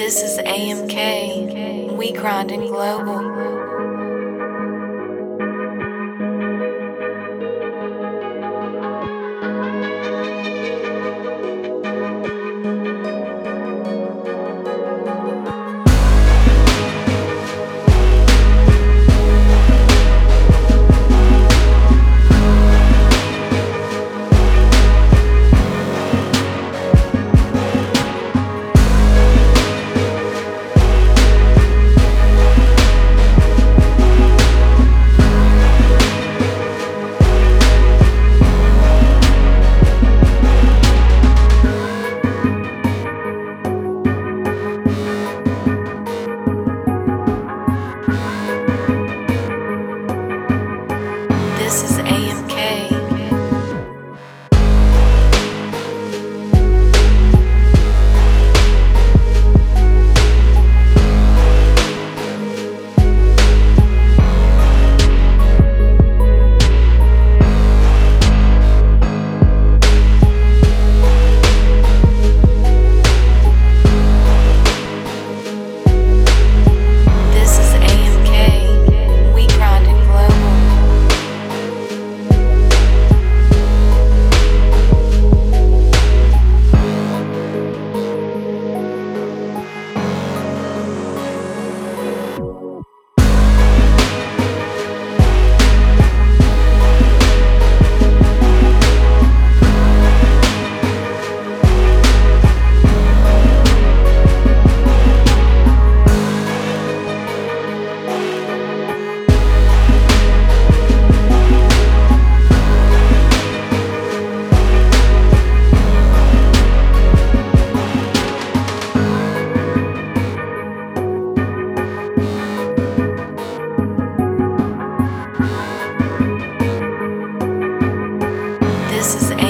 [0.00, 1.94] This is AMK.
[1.94, 3.59] We grinding global.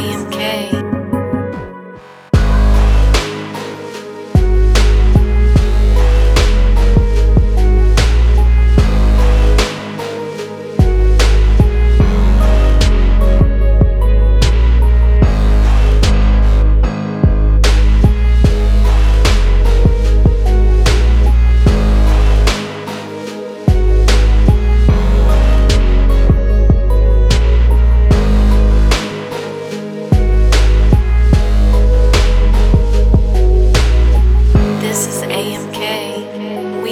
[0.00, 0.79] I am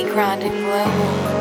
[0.09, 1.38] grinding global.